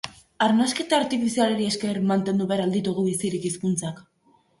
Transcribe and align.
Arnasketa 0.43 0.95
artifizialari 0.99 1.67
esker 1.71 1.99
mantendu 2.11 2.47
behar 2.53 2.63
al 2.65 2.73
ditugu 2.77 3.05
bizirik 3.11 3.47
hizkuntzak? 3.51 4.01